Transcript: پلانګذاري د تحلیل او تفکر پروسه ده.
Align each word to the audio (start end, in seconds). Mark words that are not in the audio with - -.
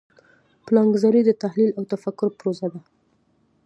پلانګذاري 0.65 1.21
د 1.25 1.31
تحلیل 1.41 1.71
او 1.77 1.83
تفکر 1.93 2.29
پروسه 2.39 2.67
ده. 2.73 2.79